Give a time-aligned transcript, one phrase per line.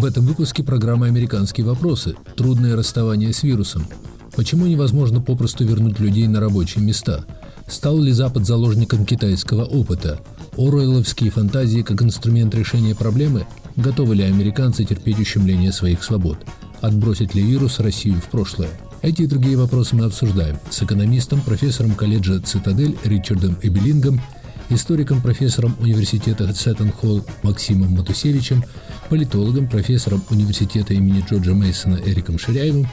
[0.00, 2.16] В этом выпуске программы «Американские вопросы.
[2.34, 3.86] Трудное расставание с вирусом».
[4.34, 7.26] Почему невозможно попросту вернуть людей на рабочие места?
[7.66, 10.18] Стал ли Запад заложником китайского опыта?
[10.56, 13.46] Оруэлловские фантазии как инструмент решения проблемы?
[13.76, 16.38] Готовы ли американцы терпеть ущемление своих свобод?
[16.80, 18.70] Отбросит ли вирус Россию в прошлое?
[19.02, 24.18] Эти и другие вопросы мы обсуждаем с экономистом, профессором колледжа «Цитадель» Ричардом Эбелингом–
[24.70, 28.64] историком, профессором университета Сеттон-Холл Максимом Матусевичем,
[29.08, 32.88] политологом, профессором университета имени Джорджа Мейсона Эриком Ширяевым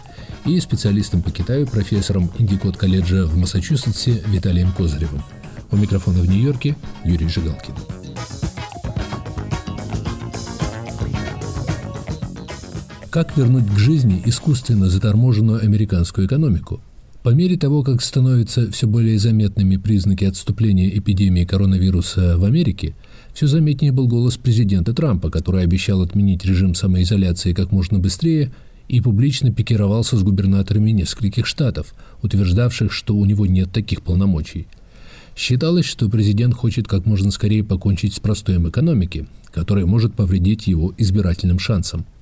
[0.46, 5.24] и специалистом по Китаю, профессором Индикот колледжа в Массачусетсе Виталием Козыревым.
[5.72, 7.74] У микрофона в Нью-Йорке Юрий Жигалкин.
[13.10, 16.82] Как вернуть к жизни искусственно заторможенную американскую экономику?
[17.28, 22.96] По мере того, как становятся все более заметными признаки отступления эпидемии коронавируса в Америке,
[23.34, 28.54] все заметнее был голос президента Трампа, который обещал отменить режим самоизоляции как можно быстрее
[28.88, 34.66] и публично пикировался с губернаторами нескольких штатов, утверждавших, что у него нет таких полномочий.
[35.36, 40.94] Считалось, что президент хочет как можно скорее покончить с простоем экономики, которая может повредить его
[40.98, 42.06] избирательным шансам–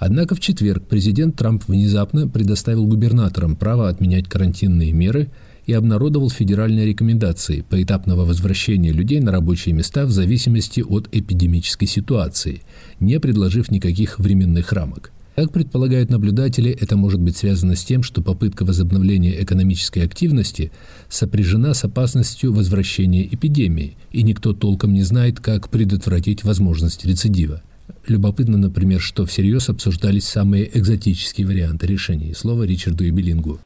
[0.00, 5.30] Однако в четверг президент Трамп внезапно предоставил губернаторам право отменять карантинные меры
[5.66, 12.62] и обнародовал федеральные рекомендации поэтапного возвращения людей на рабочие места в зависимости от эпидемической ситуации,
[12.98, 15.12] не предложив никаких временных рамок.
[15.36, 20.72] Как предполагают наблюдатели, это может быть связано с тем, что попытка возобновления экономической активности
[21.10, 27.62] сопряжена с опасностью возвращения эпидемии, и никто толком не знает, как предотвратить возможность рецидива.
[28.06, 32.34] Любопытно, например, что всерьез обсуждались самые экзотические варианты решения.
[32.34, 33.60] Слово Ричарду Юбелингу.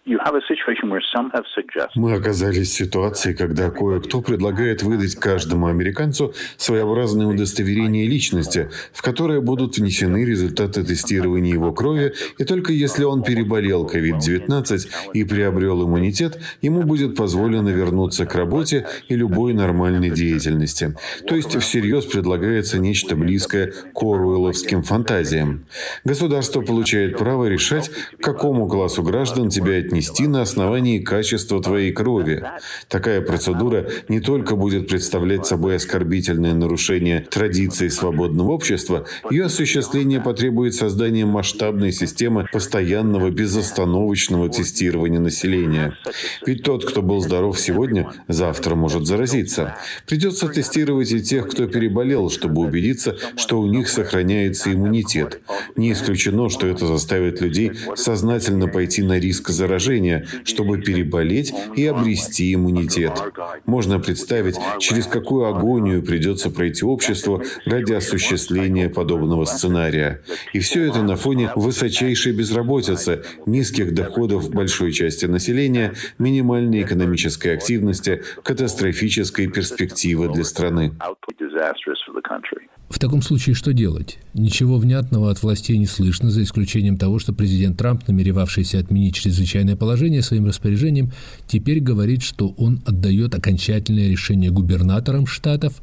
[1.94, 9.40] Мы оказались в ситуации, когда кое-кто предлагает выдать каждому американцу своеобразное удостоверение личности, в которое
[9.40, 16.40] будут внесены результаты тестирования его крови, и только если он переболел COVID-19 и приобрел иммунитет,
[16.62, 20.96] ему будет позволено вернуться к работе и любой нормальной деятельности.
[21.26, 25.66] То есть всерьез предлагается нечто близкое к оруэлловским фантазиям.
[26.04, 32.44] Государство получает право решать, к какому классу граждан тебя отнести на основании качества твоей крови.
[32.88, 40.74] Такая процедура не только будет представлять собой оскорбительное нарушение традиций свободного общества, ее осуществление потребует
[40.74, 45.96] создания масштабной системы постоянного безостановочного тестирования населения.
[46.46, 49.76] Ведь тот, кто был здоров сегодня, завтра может заразиться.
[50.06, 55.40] Придется тестировать и тех, кто переболел, чтобы убедиться, что у них сохраняется иммунитет.
[55.76, 62.54] Не исключено, что это заставит людей сознательно пойти на риск заражения, чтобы переболеть и обрести
[62.54, 63.12] иммунитет.
[63.66, 70.20] Можно представить, через какую агонию придется пройти обществу ради осуществления подобного сценария.
[70.52, 78.22] И все это на фоне высочайшей безработицы, низких доходов большой части населения, минимальной экономической активности,
[78.42, 80.92] катастрофической перспективы для страны.
[82.88, 84.18] В таком случае что делать?
[84.34, 89.74] Ничего внятного от властей не слышно, за исключением того, что президент Трамп, намеревавшийся отменить чрезвычайное
[89.74, 91.12] положение своим распоряжением,
[91.46, 95.82] теперь говорит, что он отдает окончательное решение губернаторам штатов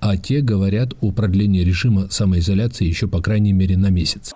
[0.00, 4.34] а те говорят о продлении режима самоизоляции еще по крайней мере на месяц.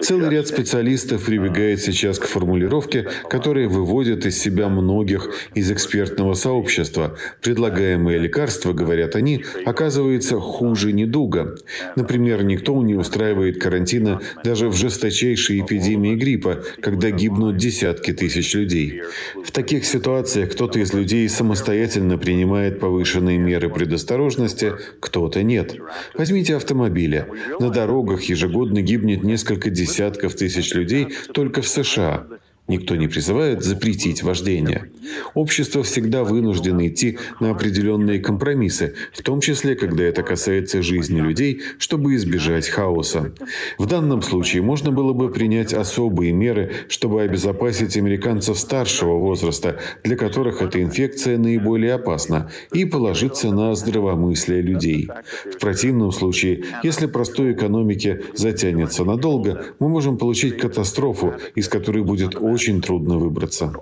[0.00, 7.16] Целый ряд специалистов прибегает сейчас к формулировке, которая выводит из себя многих из экспертного сообщества.
[7.42, 11.56] Предлагаемые лекарства, говорят они, оказывается хуже недуга.
[11.96, 19.02] Например, никто не устраивает карантина даже в жесточайшей эпидемии гриппа, когда гибнут десятки тысяч людей.
[19.34, 25.74] В таких ситуациях кто-то из людей самостоятельно принимает повышенные меры предосторожности осторожности, кто-то нет.
[26.14, 27.26] Возьмите автомобили.
[27.58, 32.26] На дорогах ежегодно гибнет несколько десятков тысяч людей только в США.
[32.66, 34.90] Никто не призывает запретить вождение.
[35.34, 41.60] Общество всегда вынуждено идти на определенные компромиссы, в том числе, когда это касается жизни людей,
[41.76, 43.34] чтобы избежать хаоса.
[43.76, 50.16] В данном случае можно было бы принять особые меры, чтобы обезопасить американцев старшего возраста, для
[50.16, 55.10] которых эта инфекция наиболее опасна, и положиться на здравомыслие людей.
[55.44, 62.36] В противном случае, если простой экономике затянется надолго, мы можем получить катастрофу, из которой будет
[62.36, 63.72] очень трудно выбраться.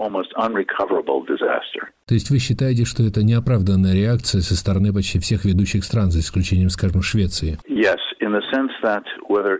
[2.12, 6.20] То есть вы считаете, что это неоправданная реакция со стороны почти всех ведущих стран, за
[6.20, 7.58] исключением, скажем, Швеции?
[7.66, 7.96] Yes,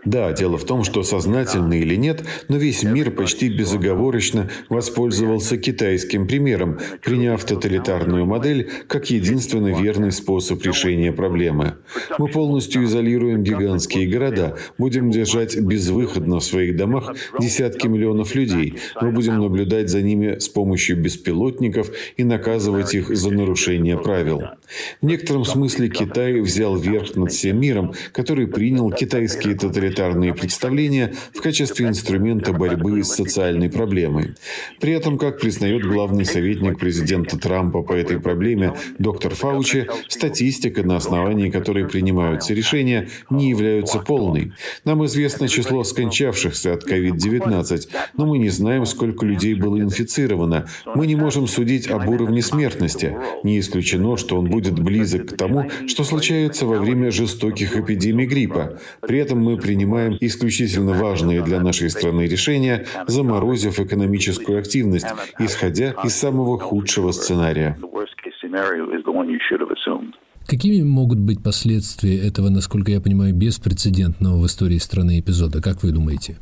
[0.05, 6.27] да, дело в том, что сознательно или нет, но весь мир почти безоговорочно воспользовался китайским
[6.27, 11.75] примером, приняв тоталитарную модель как единственно верный способ решения проблемы.
[12.17, 18.75] Мы полностью изолируем гигантские города, будем держать безвыходно в своих домах десятки миллионов людей.
[19.01, 24.43] Мы будем наблюдать за ними с помощью беспилотников и наказывать их за нарушение правил.
[25.01, 31.41] В некотором смысле Китай взял верх над всем миром, который принял китайские тоталитарные представления в
[31.41, 34.31] качестве инструмента борьбы с социальной проблемой.
[34.81, 40.97] При этом, как признает главный советник президента Трампа по этой проблеме доктор Фаучи, статистика, на
[40.97, 44.51] основании которой принимаются решения, не является полной.
[44.83, 47.87] Нам известно число скончавшихся от COVID-19,
[48.17, 50.67] но мы не знаем, сколько людей было инфицировано.
[50.95, 53.17] Мы не можем судить об уровне смертности.
[53.43, 58.79] Не исключено, что он будет близок к тому, что случается во время жестоких эпидемий гриппа.
[59.01, 65.07] При этом мы принимаем исключительно важные для нашей страны решения, заморозив экономическую активность,
[65.39, 67.77] исходя из самого худшего сценария.
[70.47, 75.61] Какими могут быть последствия этого, насколько я понимаю, беспрецедентного в истории страны эпизода?
[75.61, 76.37] Как вы думаете?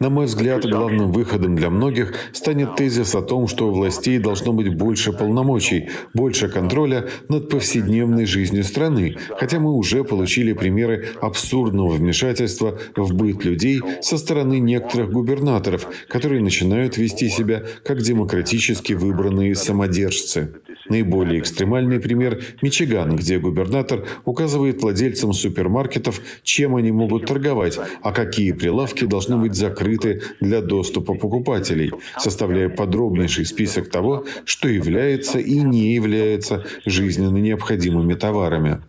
[0.00, 4.52] На мой взгляд, главным выходом для многих станет тезис о том, что у властей должно
[4.52, 11.92] быть больше полномочий, больше контроля над повседневной жизнью страны, хотя мы уже получили примеры абсурдного
[11.92, 19.54] вмешательства в быт людей со стороны некоторых губернаторов, которые начинают вести себя как демократически выбранные
[19.54, 20.54] самодержцы.
[20.88, 28.52] Наиболее экстремальный пример– Мичиган, где губернатор указывает владельцам супермаркетов, чем они могут торговать, а какие
[28.52, 35.94] прилавки должны быть закрыты для доступа покупателей, составляя подробнейший список того, что является и не
[35.94, 38.80] является жизненно необходимыми товарами.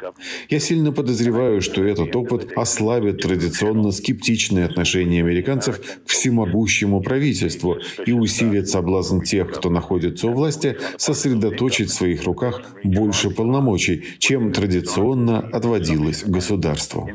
[0.49, 8.11] Я сильно подозреваю, что этот опыт ослабит традиционно скептичное отношение американцев к всемогущему правительству и
[8.11, 15.39] усилит соблазн тех, кто находится у власти, сосредоточить в своих руках больше полномочий, чем традиционно
[15.39, 17.09] отводилось государству.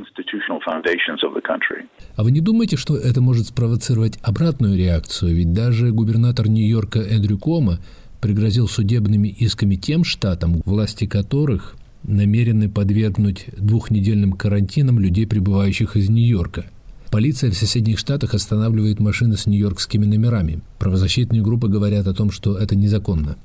[2.17, 5.35] А вы не думаете, что это может спровоцировать обратную реакцию?
[5.35, 7.79] Ведь даже губернатор Нью-Йорка Эндрю Кома
[8.21, 16.67] пригрозил судебными исками тем штатам, власти которых намерены подвергнуть двухнедельным карантинам людей, прибывающих из Нью-Йорка.
[17.11, 20.63] Полиция в соседних штатах останавливает машины с нью-йоркскими номерами.
[20.79, 23.37] Правозащитные группы говорят о том, что это незаконно.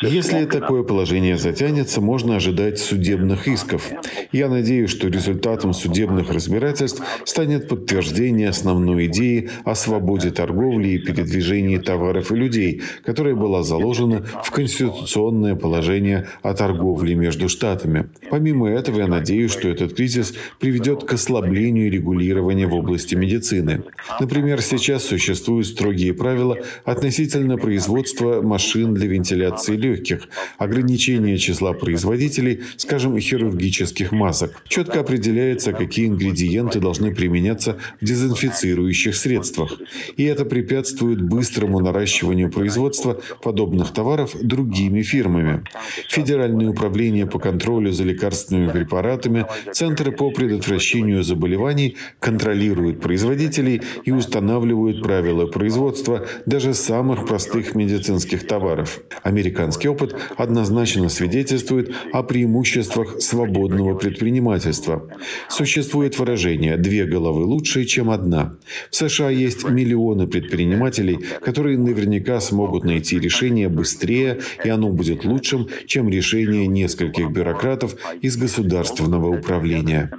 [0.00, 3.90] Если такое положение затянется, можно ожидать судебных исков.
[4.30, 11.78] Я надеюсь, что результатом судебных разбирательств станет подтверждение основной идеи о свободе торговли и передвижении
[11.78, 18.08] товаров и людей, которая была заложена в конституционное положение о торговле между штатами.
[18.30, 23.82] Помимо этого, я надеюсь, что этот кризис приведет к ослаблению регулирования в области медицины.
[24.20, 26.47] Например, сейчас существуют строгие правила
[26.84, 30.28] относительно производства машин для вентиляции легких,
[30.58, 34.62] ограничение числа производителей, скажем, хирургических масок.
[34.68, 39.78] Четко определяется, какие ингредиенты должны применяться в дезинфицирующих средствах.
[40.16, 45.64] И это препятствует быстрому наращиванию производства подобных товаров другими фирмами.
[46.08, 55.02] Федеральное управление по контролю за лекарственными препаратами, Центры по предотвращению заболеваний контролируют производителей и устанавливают
[55.02, 59.00] правила производства даже самых простых медицинских товаров.
[59.22, 65.08] Американский опыт однозначно свидетельствует о преимуществах свободного предпринимательства.
[65.48, 68.56] Существует выражение «две головы лучше, чем одна».
[68.90, 75.68] В США есть миллионы предпринимателей, которые наверняка смогут найти решение быстрее, и оно будет лучшим,
[75.86, 80.10] чем решение нескольких бюрократов из государственного управления.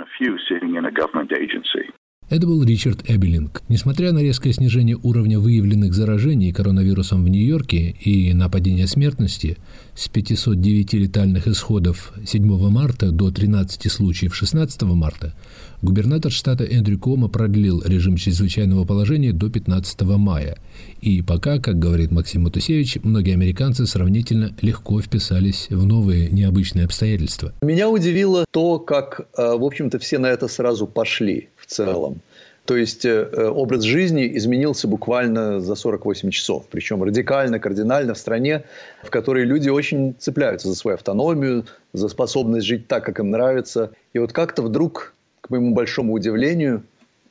[2.30, 3.64] Это был Ричард Эбелинг.
[3.70, 9.58] Несмотря на резкое снижение уровня выявленных заражений коронавирусом в Нью-Йорке и на падение смертности
[9.96, 15.34] с 509 летальных исходов 7 марта до 13 случаев 16 марта,
[15.82, 20.58] губернатор штата Эндрю Кома продлил режим чрезвычайного положения до 15 мая.
[21.02, 27.54] И пока, как говорит Максим Матусевич, многие американцы сравнительно легко вписались в новые необычные обстоятельства.
[27.64, 32.22] Меня удивило то, как, э, в общем-то, все на это сразу пошли целом.
[32.66, 36.68] То есть э, образ жизни изменился буквально за 48 часов.
[36.70, 38.64] Причем радикально, кардинально в стране,
[39.04, 43.92] в которой люди очень цепляются за свою автономию, за способность жить так, как им нравится.
[44.14, 46.84] И вот как-то вдруг, к моему большому удивлению,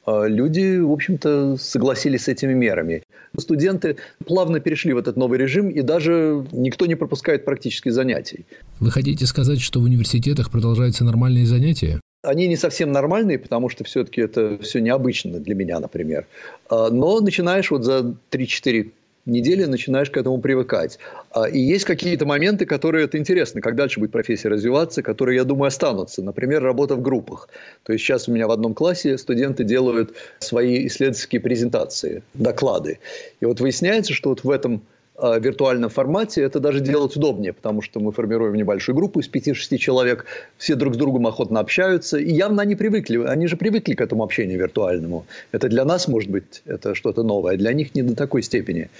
[0.07, 3.03] а люди, в общем-то, согласились с этими мерами.
[3.39, 8.47] Студенты плавно перешли в этот новый режим, и даже никто не пропускает практически занятий.
[8.81, 12.01] Вы хотите сказать, что в университетах продолжаются нормальные занятия?
[12.29, 16.27] Они не совсем нормальные, потому что все-таки это все необычно для меня, например.
[16.69, 18.91] А, но начинаешь вот за 3-4
[19.29, 20.99] недели начинаешь к этому привыкать.
[21.31, 25.45] А, и есть какие-то моменты, которые это интересно, как дальше будет профессия развиваться, которые, я
[25.45, 26.23] думаю, останутся.
[26.23, 27.49] Например, работа в группах.
[27.85, 32.99] То есть сейчас у меня в одном классе студенты делают свои исследовательские презентации, доклады.
[33.41, 34.83] И вот выясняется, что вот в этом
[35.21, 40.27] виртуальном формате это даже делать удобнее, потому что мы формируем небольшую группу из 5-6 человек,
[40.57, 44.23] все друг с другом охотно общаются, и явно они привыкли, они же привыкли к этому
[44.23, 45.27] общению виртуальному.
[45.51, 48.91] Это для нас, может быть, это что-то новое, а для них не до такой степени.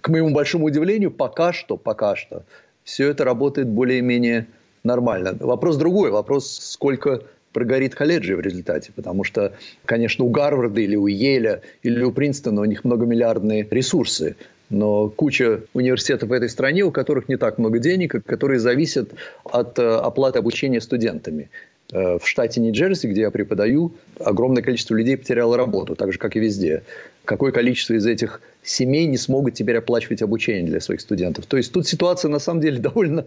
[0.00, 2.44] К моему большому удивлению, пока что, пока что,
[2.84, 4.46] все это работает более-менее
[4.84, 5.36] нормально.
[5.40, 7.22] Вопрос другой, вопрос, сколько
[7.52, 9.52] прогорит колледжи в результате, потому что,
[9.84, 14.36] конечно, у Гарварда или у Еля или у Принстона у них многомиллиардные ресурсы,
[14.70, 19.12] но куча университетов в этой стране, у которых не так много денег, которые зависят
[19.44, 21.50] от э, оплаты обучения студентами.
[21.90, 26.36] Э, в штате Нью-Джерси, где я преподаю, огромное количество людей потеряло работу, так же, как
[26.36, 26.82] и везде.
[27.24, 31.46] Какое количество из этих семей не смогут теперь оплачивать обучение для своих студентов?
[31.46, 33.26] То есть тут ситуация на самом деле довольно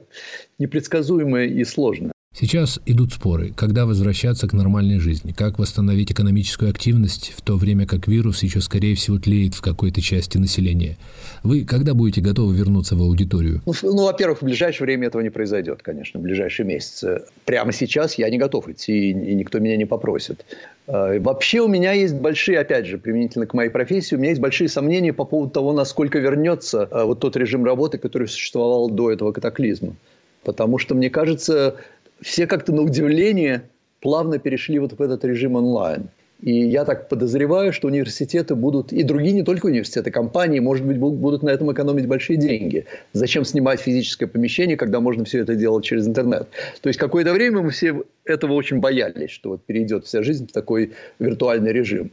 [0.60, 2.11] непредсказуемая и сложная.
[2.33, 7.85] Сейчас идут споры, когда возвращаться к нормальной жизни, как восстановить экономическую активность, в то время
[7.85, 10.97] как вирус еще, скорее всего, тлеет в какой-то части населения.
[11.43, 13.61] Вы когда будете готовы вернуться в аудиторию?
[13.65, 17.25] Ну, ну, во-первых, в ближайшее время этого не произойдет, конечно, в ближайшие месяцы.
[17.43, 20.45] Прямо сейчас я не готов идти, и никто меня не попросит.
[20.88, 24.41] А, вообще у меня есть большие, опять же, применительно к моей профессии, у меня есть
[24.41, 29.11] большие сомнения по поводу того, насколько вернется а, вот тот режим работы, который существовал до
[29.11, 29.95] этого катаклизма.
[30.43, 31.75] Потому что, мне кажется,
[32.21, 33.63] все как-то на удивление
[33.99, 36.09] плавно перешли вот в этот режим онлайн.
[36.41, 40.97] И я так подозреваю, что университеты будут, и другие не только университеты, компании, может быть,
[40.97, 42.85] будут на этом экономить большие деньги.
[43.13, 46.47] Зачем снимать физическое помещение, когда можно все это делать через интернет?
[46.81, 50.51] То есть какое-то время мы все этого очень боялись, что вот перейдет вся жизнь в
[50.51, 52.09] такой виртуальный режим.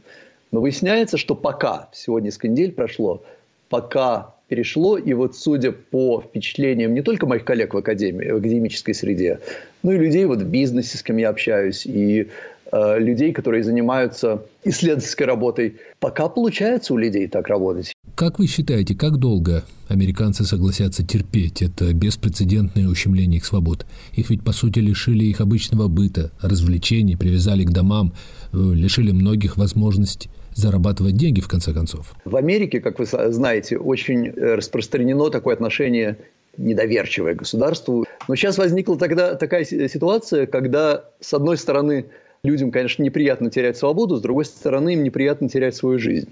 [0.51, 3.23] Но выясняется, что пока, всего несколько недель прошло,
[3.67, 8.93] пока перешло, и вот судя по впечатлениям не только моих коллег в, академии, в академической
[8.93, 9.39] среде,
[9.83, 12.27] но и людей вот в бизнесе, с кем я общаюсь, и
[12.71, 17.93] э, людей, которые занимаются исследовательской работой, пока получается у людей так работать.
[18.15, 23.85] Как вы считаете, как долго американцы согласятся терпеть это беспрецедентное ущемление их свобод?
[24.13, 28.13] Их ведь, по сути, лишили их обычного быта, развлечений, привязали к домам,
[28.51, 32.13] э, лишили многих возможностей зарабатывать деньги, в конце концов.
[32.25, 36.17] В Америке, как вы знаете, очень э, распространено такое отношение
[36.57, 38.05] недоверчивое к государству.
[38.27, 42.05] Но сейчас возникла тогда такая ситуация, когда, с одной стороны,
[42.43, 46.29] людям, конечно, неприятно терять свободу, с другой стороны, им неприятно терять свою жизнь.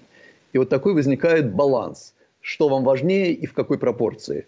[0.54, 2.14] И вот такой возникает баланс.
[2.42, 4.46] Что вам важнее и в какой пропорции.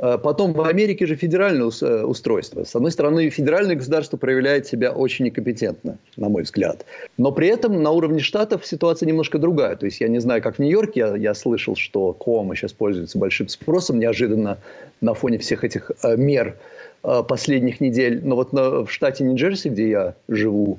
[0.00, 2.64] Э, потом в Америке же федеральное э, устройство.
[2.64, 6.86] С одной стороны, федеральное государство проявляет себя очень некомпетентно, на мой взгляд.
[7.18, 9.76] Но при этом на уровне штатов ситуация немножко другая.
[9.76, 13.18] То есть я не знаю, как в Нью-Йорке, я, я слышал, что кома сейчас пользуется
[13.18, 14.58] большим спросом неожиданно
[15.02, 16.56] на фоне всех этих э, мер
[17.02, 18.20] последних недель.
[18.22, 20.78] Но вот на, в штате Нью-Джерси, где я живу,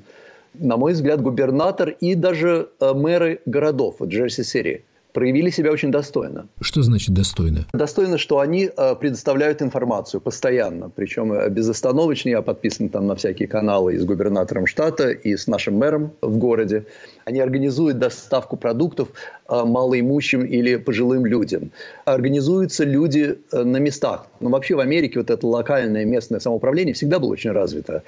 [0.54, 6.48] на мой взгляд, губернатор и даже мэры городов, вот Джерси-Сити, проявили себя очень достойно.
[6.62, 7.66] Что значит достойно?
[7.74, 12.30] Достойно, что они э, предоставляют информацию постоянно, причем э, безостановочно.
[12.30, 16.38] Я подписан там на всякие каналы и с губернатором штата, и с нашим мэром в
[16.38, 16.86] городе.
[17.26, 19.10] Они организуют доставку продуктов
[19.50, 21.72] э, малоимущим или пожилым людям.
[22.06, 24.28] Организуются люди на местах.
[24.40, 28.04] Но вообще в Америке вот это локальное местное самоуправление всегда было очень развито.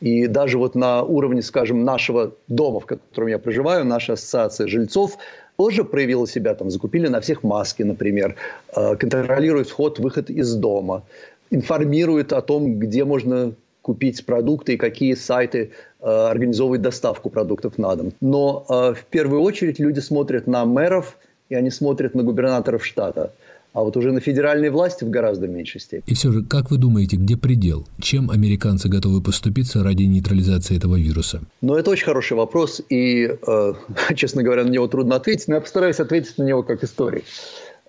[0.00, 5.18] И даже вот на уровне, скажем, нашего дома, в котором я проживаю, наша ассоциация жильцов–
[5.56, 8.36] тоже проявила себя, там, закупили на всех маски, например,
[8.76, 11.02] э, контролирует вход-выход из дома,
[11.50, 15.70] информирует о том, где можно купить продукты и какие сайты
[16.00, 18.12] э, организовывают доставку продуктов на дом.
[18.20, 21.18] Но э, в первую очередь люди смотрят на мэров,
[21.50, 23.30] и они смотрят на губернаторов штата
[23.74, 26.04] а вот уже на федеральной власти в гораздо меньшей степени.
[26.06, 27.86] И все же, как вы думаете, где предел?
[28.00, 31.40] Чем американцы готовы поступиться ради нейтрализации этого вируса?
[31.60, 33.72] Ну, это очень хороший вопрос, и, э,
[34.14, 37.24] честно говоря, на него трудно ответить, но я постараюсь ответить на него как историк.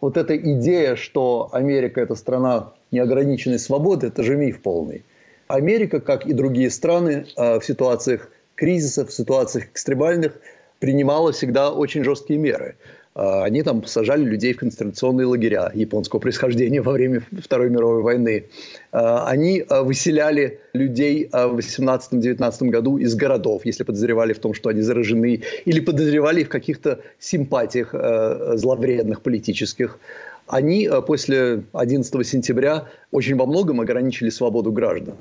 [0.01, 5.03] Вот эта идея, что Америка– это страна неограниченной свободы, это же миф полный.
[5.47, 10.33] Америка, как и другие страны, э, в ситуациях кризисов, в ситуациях экстремальных,
[10.79, 12.75] принимала всегда очень жесткие меры–
[13.15, 18.47] они там сажали людей в концентрационные лагеря японского происхождения во время Второй мировой войны.
[18.91, 24.69] А, они а, выселяли людей в 18-19 году из городов, если подозревали в том, что
[24.69, 29.97] они заражены, или подозревали в каких-то симпатиях зловредных политических
[30.47, 35.15] они после 11 сентября очень во многом ограничили свободу граждан.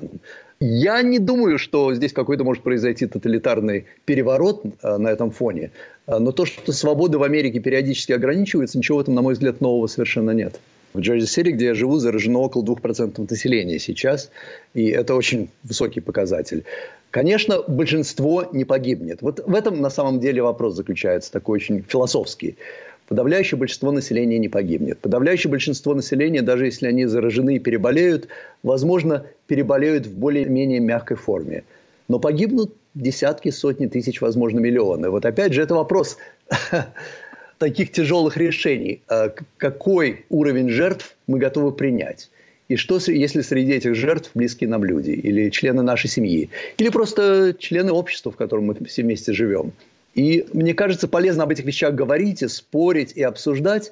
[0.59, 5.71] Я не думаю, что здесь какой-то может произойти тоталитарный переворот на этом фоне.
[6.07, 9.61] А, но то, что свобода в Америке периодически ограничивается, ничего в этом, на мой взгляд,
[9.61, 10.59] нового совершенно нет.
[10.93, 14.31] В Джерси-Сити, где я живу, заражено около 2% населения сейчас,
[14.73, 16.63] и это очень высокий показатель.
[17.11, 19.21] Конечно, большинство не погибнет.
[19.21, 22.55] Вот в этом на самом деле вопрос заключается, такой очень философский.
[23.07, 24.99] Подавляющее большинство населения не погибнет.
[24.99, 28.27] Подавляющее большинство населения, даже если они заражены и переболеют,
[28.63, 31.63] возможно, переболеют в более-менее мягкой форме.
[32.07, 35.09] Но погибнут десятки, сотни тысяч, возможно, миллионы.
[35.09, 36.17] Вот опять же, это вопрос
[37.59, 39.01] таких тяжелых решений.
[39.07, 42.29] А какой уровень жертв мы готовы принять?
[42.67, 47.55] И что, если среди этих жертв близкие нам люди, или члены нашей семьи, или просто
[47.59, 49.73] члены общества, в котором мы все вместе живем?
[50.15, 53.91] И мне кажется, полезно об этих вещах говорить, и спорить и обсуждать,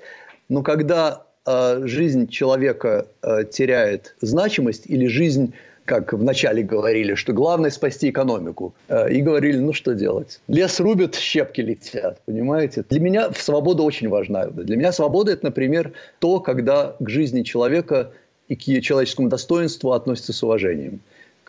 [0.50, 5.54] но когда э, жизнь человека э, теряет значимость или жизнь
[5.86, 8.74] как вначале говорили, что главное спасти экономику.
[8.88, 10.40] Э, и говорили, ну что делать?
[10.48, 12.86] Лес рубят, щепки летят, понимаете?
[12.90, 14.46] Для меня свобода очень важна.
[14.46, 18.12] Для меня свобода– это, например, то, когда к жизни человека
[18.48, 21.02] и к человеческому достоинству относятся с уважением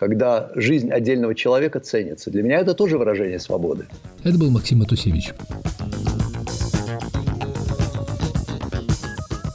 [0.05, 2.31] когда жизнь отдельного человека ценится.
[2.31, 3.87] Для меня это тоже выражение свободы.
[4.23, 5.33] Это был Максим Матусевич.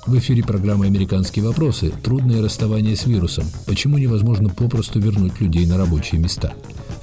[0.08, 1.92] В эфире программа «Американские вопросы.
[2.04, 3.46] Трудное расставание с вирусом.
[3.68, 6.54] Почему невозможно попросту вернуть людей на рабочие места?»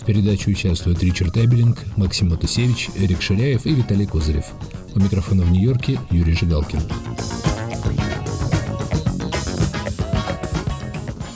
[0.01, 4.47] В передаче участвуют Ричард Эбелинг, Максим Матусевич, Эрик Ширяев и Виталий Козырев.
[4.97, 6.81] У микрофона в Нью-Йорке Юрий Жигалкин.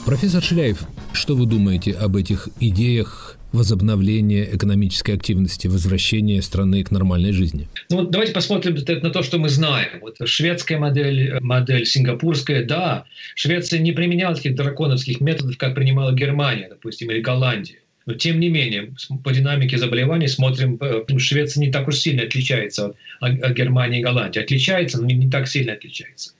[0.05, 7.33] Профессор Ширяев, что вы думаете об этих идеях возобновления экономической активности, возвращения страны к нормальной
[7.33, 7.67] жизни?
[7.89, 9.99] Ну давайте посмотрим на то, что мы знаем.
[10.01, 16.67] Вот шведская модель, модель сингапурская, да, Швеция не применяла таких драконовских методов, как принимала Германия,
[16.69, 17.79] допустим, или Голландия.
[18.05, 18.93] Но тем не менее,
[19.23, 24.39] по динамике заболеваний смотрим, э, Швеция не так уж сильно отличается от Германии и Голландии.
[24.39, 26.33] Отличается, но не так сильно отличается.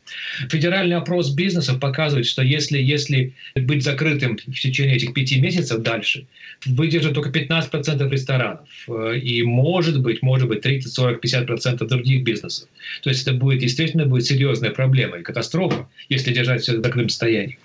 [0.50, 6.25] Федеральный опрос бизнесов показывает, что если, если быть закрытым в течение этих пяти месяцев дальше,
[6.65, 8.68] выдержит только 15% ресторанов.
[8.88, 12.68] Э, и может быть, может быть 30, 40, 50% других бизнесов.
[13.03, 17.09] То есть это будет действительно будет серьезная проблема и катастрофа, если держать все в закрытом
[17.09, 17.59] состоянии.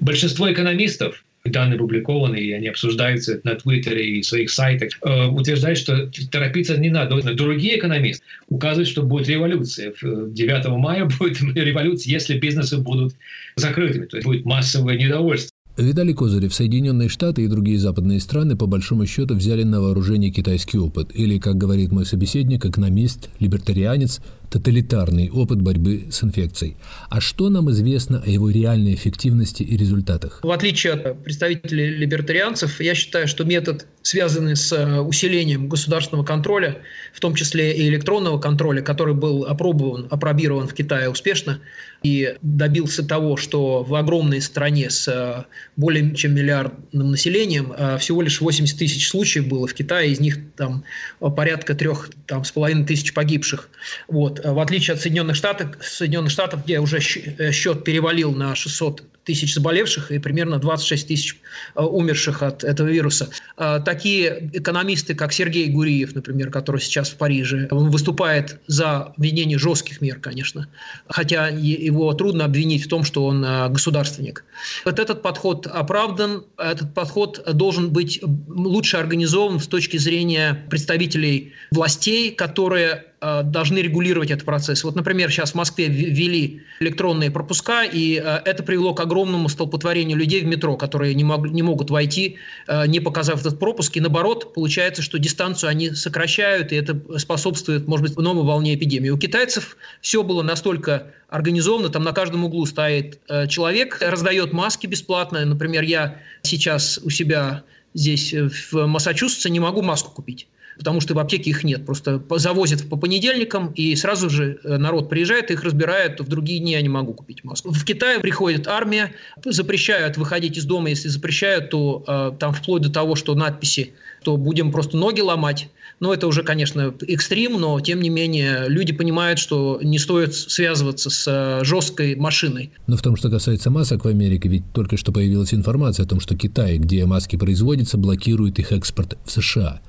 [0.00, 1.22] Большинство экономистов
[1.52, 6.90] данные опубликованы, и они обсуждаются на Твиттере и своих сайтах, э, утверждают, что торопиться не
[6.90, 7.20] надо.
[7.34, 9.92] Другие экономисты указывают, что будет революция.
[10.02, 13.14] 9 мая будет революция, если бизнесы будут
[13.56, 14.06] закрытыми.
[14.06, 15.52] То есть будет массовое недовольство.
[15.78, 20.76] Виталий Козырев, Соединенные Штаты и другие западные страны по большому счету взяли на вооружение китайский
[20.76, 24.20] опыт, или, как говорит мой собеседник, экономист, либертарианец,
[24.52, 26.76] тоталитарный опыт борьбы с инфекцией.
[27.08, 30.40] А что нам известно о его реальной эффективности и результатах?
[30.42, 36.82] В отличие от представителей либертарианцев, я считаю, что метод, связанный с э, усилением государственного контроля,
[37.14, 41.60] в том числе и электронного контроля, который был опробован, опробирован в Китае успешно,
[42.02, 45.44] и добился того, что в огромной стране с э,
[45.76, 50.38] более чем миллиардным населением э, всего лишь 80 тысяч случаев было в Китае, из них
[50.56, 50.84] там
[51.20, 53.70] порядка трех там, с половиной тысяч погибших.
[54.08, 54.41] Вот.
[54.44, 59.54] В отличие от Соединенных Штатов, Соединенных Штатов, где уже э, счет перевалил на 600 тысяч
[59.54, 61.36] заболевших и примерно 26 тысяч
[61.74, 63.30] э, умерших от этого вируса.
[63.56, 69.58] А, такие экономисты, как Сергей Гуриев, например, который сейчас в Париже, он выступает за введение
[69.58, 70.68] жестких мер, конечно,
[71.08, 74.44] хотя его трудно обвинить в том, что он э, государственник.
[74.84, 82.32] Вот этот подход оправдан, этот подход должен быть лучше организован с точки зрения представителей властей,
[82.32, 84.82] которые должны регулировать этот процесс.
[84.82, 90.18] Вот, например, сейчас в Москве ввели электронные пропуска, и э, это привело к огромному столпотворению
[90.18, 93.96] людей в метро, которые не, мог, не могут войти, э, не показав этот пропуск.
[93.96, 99.10] И наоборот, получается, что дистанцию они сокращают, и это способствует, может быть, новой волне эпидемии.
[99.10, 105.44] У китайцев все было настолько организовано, там на каждом углу стоит человек, раздает маски бесплатно.
[105.44, 107.62] Например, я сейчас у себя
[107.94, 110.48] здесь в Массачусетсе не могу маску купить
[110.82, 111.86] потому что в аптеке их нет.
[111.86, 116.72] Просто завозят по понедельникам, и сразу же э, народ приезжает, их разбирают, в другие дни
[116.72, 117.70] я не могу купить маску.
[117.72, 119.12] В Китае приходит армия,
[119.44, 123.92] запрещают выходить из дома, если запрещают, то э, там вплоть до того, что надписи,
[124.24, 125.68] то будем просто ноги ломать.
[126.00, 131.10] Но это уже, конечно, экстрим, но тем не менее люди понимают, что не стоит связываться
[131.10, 132.72] с э, жесткой машиной.
[132.88, 136.18] Но в том, что касается масок в Америке, ведь только что появилась информация о том,
[136.18, 139.80] что Китай, где маски производятся, блокирует их экспорт в США.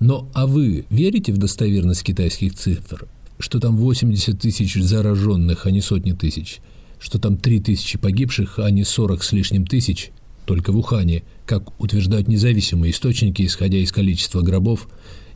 [0.00, 3.06] Но а вы верите в достоверность китайских цифр?
[3.38, 6.58] Что там 80 тысяч зараженных, а не сотни тысяч?
[6.98, 10.10] Что там 3 тысячи погибших, а не 40 с лишним тысяч?
[10.44, 14.88] Только в Ухане, как утверждают независимые источники, исходя из количества гробов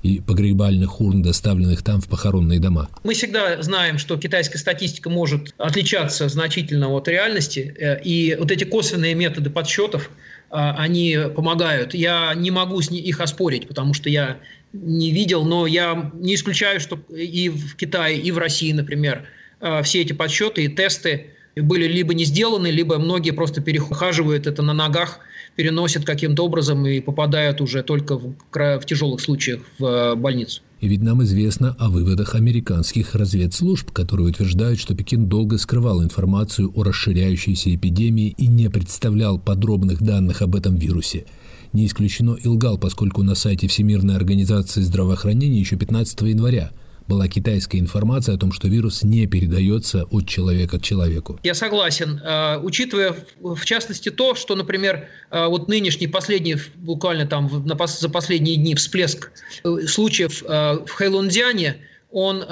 [0.02, 2.88] и погребальных урн, доставленных там в похоронные дома.
[3.04, 8.64] Мы всегда знаем, что китайская статистика может отличаться значительно от реальности, э, и вот эти
[8.64, 10.10] косвенные методы подсчетов,
[10.50, 11.94] они помогают.
[11.94, 14.38] Я не могу их оспорить, потому что я
[14.72, 19.26] не видел, но я не исключаю, что и в Китае, и в России, например,
[19.60, 24.62] а, все эти подсчеты и тесты были либо не сделаны, либо многие просто перехаживают это
[24.62, 25.20] на ногах,
[25.56, 30.62] переносят каким-то образом и попадают уже только в, в тяжелых случаях в э, больницу.
[30.80, 36.72] И ведь нам известно о выводах американских разведслужб, которые утверждают, что Пекин долго скрывал информацию
[36.74, 41.26] о расширяющейся эпидемии и не представлял подробных данных об этом вирусе.
[41.74, 46.70] Не исключено и лгал, поскольку на сайте Всемирной организации здравоохранения еще 15 января
[47.10, 51.40] была китайская информация о том, что вирус не передается от человека к человеку.
[51.42, 52.20] Я согласен.
[52.24, 58.56] А, учитывая, в частности, то, что, например, а, вот нынешний, последний, буквально там за последние
[58.56, 59.32] дни всплеск
[59.64, 61.78] э, случаев а, в Хэйлунцзяне,
[62.12, 62.44] он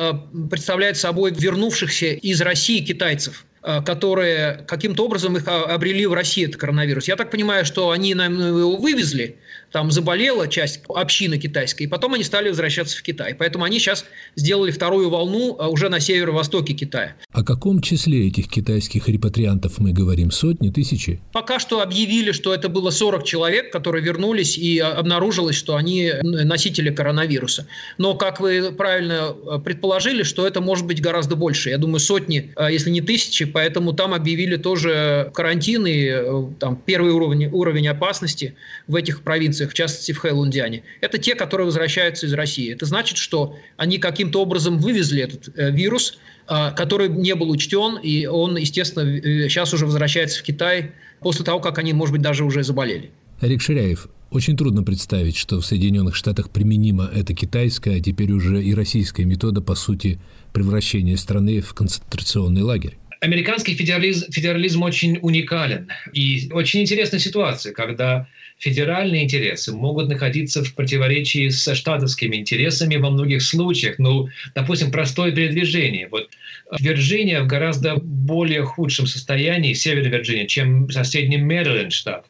[0.50, 3.44] представляет собой вернувшихся из России китайцев
[3.84, 7.08] которые каким-то образом их обрели в России, этот коронавирус.
[7.08, 9.36] Я так понимаю, что они нам его вывезли,
[9.72, 13.34] там заболела часть общины китайской, и потом они стали возвращаться в Китай.
[13.34, 14.04] Поэтому они сейчас
[14.36, 17.14] сделали вторую волну а, уже на северо-востоке Китая.
[17.32, 20.30] О каком числе этих китайских репатриантов мы говорим?
[20.30, 21.20] Сотни, тысячи?
[21.32, 26.12] Пока что объявили, что это было 40 человек, которые вернулись, и а, обнаружилось, что они
[26.22, 27.66] носители коронавируса.
[27.98, 31.70] Но, как вы правильно а, предположили, что это может быть гораздо больше.
[31.70, 37.12] Я думаю, сотни, если не тысячи, поэтому там объявили тоже карантин и э, там, первый
[37.12, 38.54] уровень, уровень опасности
[38.86, 42.72] в этих провинциях провинциях, в частности в Хэйлундиане, это те, которые возвращаются из России.
[42.72, 46.18] Это значит, что они каким-то образом вывезли этот э, вирус,
[46.48, 51.44] э, который не был учтен, и он, естественно, э, сейчас уже возвращается в Китай после
[51.44, 53.10] того, как они, может быть, даже уже заболели.
[53.40, 58.62] Эрик Ширяев, очень трудно представить, что в Соединенных Штатах применима эта китайская, а теперь уже
[58.62, 60.18] и российская метода, по сути,
[60.52, 62.98] превращения страны в концентрационный лагерь.
[63.20, 65.90] Американский федерализм, федерализм очень уникален.
[66.12, 68.28] И очень интересная ситуация, когда
[68.58, 73.98] федеральные интересы могут находиться в противоречии со штатовскими интересами во многих случаях.
[73.98, 76.08] Ну, допустим, простое передвижение.
[76.10, 76.30] Вот
[76.78, 82.26] Вирджиния в гораздо более худшем состоянии, Северная Вирджиния, чем соседний Мэриленд штат.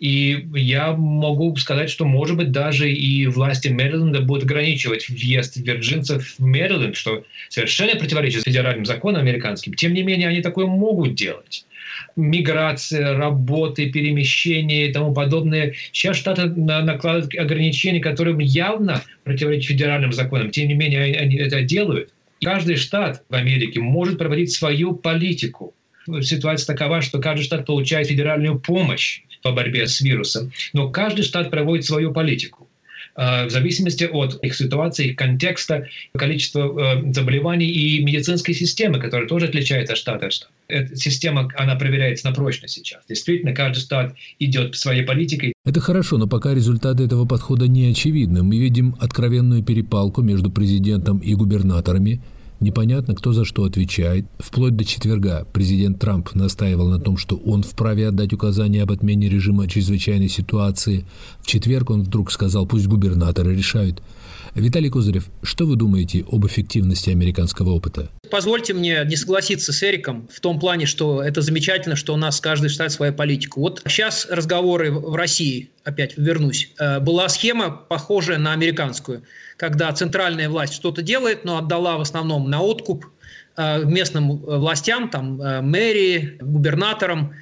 [0.00, 6.36] И я могу сказать, что, может быть, даже и власти Мэриленда будут ограничивать въезд вирджинцев
[6.38, 9.74] в Мэриленд, что совершенно противоречит федеральным законам американским.
[9.74, 11.66] Тем не менее, они такое могут делать
[12.16, 15.74] миграция, работы, перемещения и тому подобное.
[15.92, 20.50] Сейчас Штаты накладывают ограничения, которым явно противоречат федеральным законам.
[20.50, 22.10] Тем не менее, они это делают.
[22.42, 25.74] Каждый штат в Америке может проводить свою политику.
[26.22, 31.50] Ситуация такова, что каждый штат получает федеральную помощь по борьбе с вирусом, но каждый штат
[31.50, 32.68] проводит свою политику.
[33.16, 39.28] Э, в зависимости от их ситуации, их контекста, количества э, заболеваний и медицинской системы, которая
[39.28, 40.52] тоже отличается от штата от штата.
[40.68, 43.02] Эта система, она проверяется на прочность сейчас.
[43.08, 45.52] Действительно, каждый штат идет своей политикой.
[45.64, 48.42] Это хорошо, но пока результаты этого подхода не очевидны.
[48.42, 52.20] Мы видим откровенную перепалку между президентом и губернаторами–
[52.60, 54.26] Непонятно, кто за что отвечает.
[54.38, 59.30] Вплоть до четверга президент Трамп настаивал на том, что он вправе отдать указания об отмене
[59.30, 61.06] режима чрезвычайной ситуации.
[61.40, 64.02] В четверг он вдруг сказал, пусть губернаторы решают.
[64.54, 68.10] Виталий Козырев, что вы думаете об эффективности американского опыта?
[68.30, 72.40] Позвольте мне не согласиться с Эриком в том плане, что это замечательно, что у нас
[72.40, 73.58] каждый штат своя политика.
[73.58, 79.22] Вот сейчас разговоры в России, опять вернусь, э, была схема, похожая на американскую–
[79.60, 83.06] когда центральная власть что-то делает, но отдала в основном на откуп
[83.56, 87.34] э, местным властям, там, э, мэрии, губернаторам,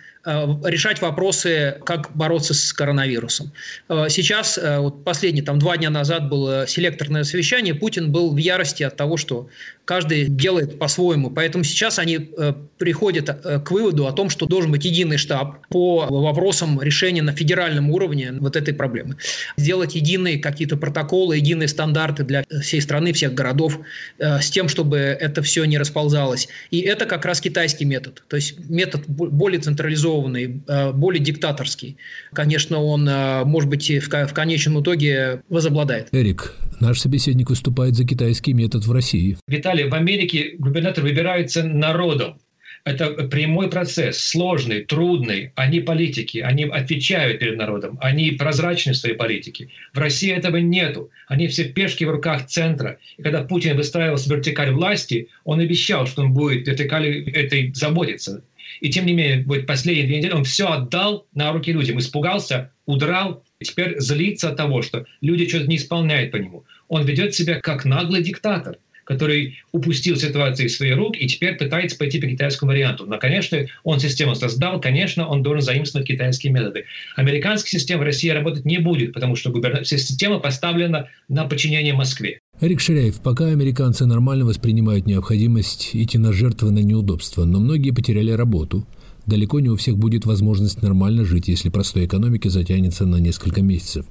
[0.65, 3.53] решать вопросы, как бороться с коронавирусом.
[3.89, 8.97] Сейчас, вот последние там, два дня назад было селекторное совещание, Путин был в ярости от
[8.97, 9.49] того, что
[9.85, 11.31] каждый делает по-своему.
[11.31, 12.29] Поэтому сейчас они
[12.77, 13.31] приходят
[13.65, 18.33] к выводу о том, что должен быть единый штаб по вопросам решения на федеральном уровне
[18.39, 19.17] вот этой проблемы.
[19.57, 23.79] Сделать единые какие-то протоколы, единые стандарты для всей страны, всех городов,
[24.19, 26.49] с тем, чтобы это все не расползалось.
[26.71, 28.23] И это как раз китайский метод.
[28.29, 31.97] То есть метод более централизованный, э, более диктаторский.
[32.33, 36.09] Конечно, он, э, может быть, в конечном итоге возобладает.
[36.13, 39.37] Эрик, наш собеседник выступает за китайский метод в России.
[39.47, 42.39] Виталий, в Америке губернатор выбирается народом.
[42.85, 45.53] Это прямой процесс, сложный, трудный.
[45.57, 49.69] Они политики, они отвечают перед народом, они прозрачны в своей политике.
[49.93, 51.11] В России этого нету.
[51.27, 52.99] Они все пешки в руках центра.
[53.19, 58.43] И когда Путин выстраивался вертикаль власти, он обещал, что он будет вертикали этой заботиться.
[58.81, 62.73] И тем не менее, вот последние две недели он все отдал на руки людям, испугался,
[62.87, 66.65] удрал, теперь злится от того, что люди что-то не исполняют по нему.
[66.89, 71.97] Он ведет себя как наглый диктатор который упустил ситуацию из своих рук и теперь пытается
[71.97, 73.07] пойти по китайскому варианту.
[73.07, 76.85] Но, конечно, он систему создал, конечно, он должен заимствовать китайские методы.
[77.17, 79.51] Американская система в России работать не будет, потому что
[79.83, 82.41] вся система поставлена на подчинение Москве.
[82.61, 88.33] Эрик Ширяев, пока американцы нормально воспринимают необходимость идти на жертвы на неудобства, но многие потеряли
[88.33, 88.87] работу.
[89.25, 94.05] Далеко не у всех будет возможность нормально жить, если простой экономики затянется на несколько месяцев.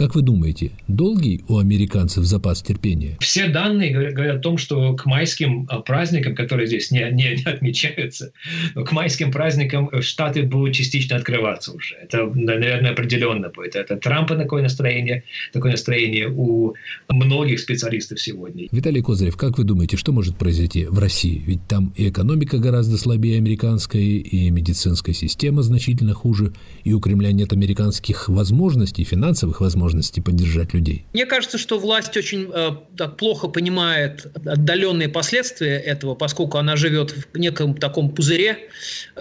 [0.00, 3.18] Как вы думаете, долгий у американцев запас терпения?
[3.20, 7.42] Все данные говорят, о том, что к майским а, праздникам, которые здесь не, не, не
[7.44, 8.32] отмечаются,
[8.74, 11.96] к майским праздникам Штаты будут частично открываться уже.
[11.96, 13.76] Это, наверное, определенно будет.
[13.76, 16.72] Это Трампа такое настроение, такое настроение у
[17.10, 18.68] многих специалистов сегодня.
[18.72, 21.42] Виталий Козырев, как вы думаете, что может произойти в России?
[21.44, 27.32] Ведь там и экономика гораздо слабее американской, и медицинская система значительно хуже, и у Кремля
[27.32, 31.04] нет американских возможностей, финансовых возможностей возможности поддержать людей?
[31.12, 37.14] Мне кажется, что власть очень э, так плохо понимает отдаленные последствия этого, поскольку она живет
[37.32, 38.58] в неком таком пузыре.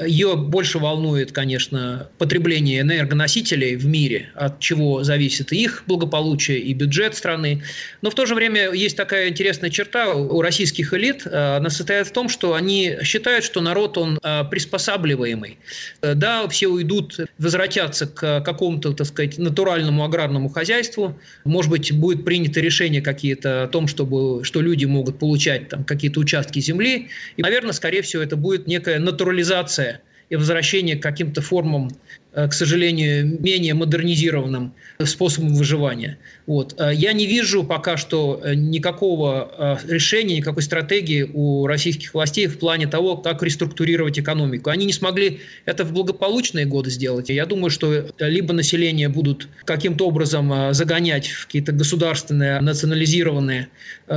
[0.06, 7.16] Ее больше волнует, конечно, потребление энергоносителей в мире, от чего зависит их благополучие, и бюджет
[7.16, 7.64] страны.
[8.02, 11.26] Но в то же время есть такая интересная черта у российских элит.
[11.26, 15.58] Э, она состоит в том, что они считают, что народ, он э, приспосабливаемый.
[16.02, 21.20] Э, да, все уйдут, возвратятся к какому-то, так сказать, натуральному аграрному хозяйству.
[21.46, 26.20] Может быть, будет принято решение какие-то о том, чтобы, что люди могут получать там какие-то
[26.20, 27.08] участки земли.
[27.38, 31.90] И, наверное, скорее всего, это будет некая натурализация и возвращение к каким-то формам
[32.34, 34.74] к сожалению, менее модернизированным
[35.06, 36.18] способом выживания.
[36.46, 36.76] Вот.
[36.78, 42.60] Э, я не вижу пока что э, никакого решения, никакой стратегии у российских властей в
[42.60, 44.70] плане того, как реструктурировать экономику.
[44.70, 47.30] Они не смогли это в благополучные годы сделать.
[47.30, 53.70] Я думаю, что либо население будут каким-то образом загонять в какие-то государственные национализированные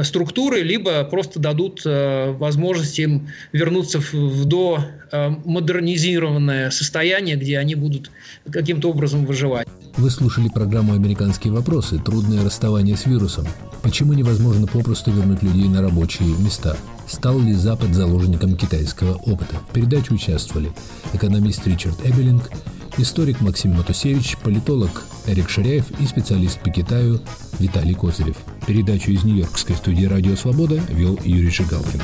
[0.03, 8.10] структуры, либо просто дадут возможность им вернуться в до модернизированное состояние, где они будут будут
[8.50, 9.68] каким-то образом выживать.
[9.96, 11.98] Вы слушали программу «Американские вопросы.
[11.98, 13.46] Трудное расставание с вирусом».
[13.82, 16.76] Почему невозможно попросту вернуть людей на рабочие места?
[17.08, 19.56] Стал ли Запад заложником китайского опыта?
[19.68, 20.72] В передаче участвовали
[21.12, 22.48] экономист Ричард Эбелинг,
[22.96, 27.20] историк Максим Матусевич, политолог Эрик Ширяев и специалист по Китаю
[27.58, 28.36] Виталий Козырев.
[28.66, 32.00] Передачу из Нью-Йоркской студии «Радио Свобода» вел Юрий Жигалкин.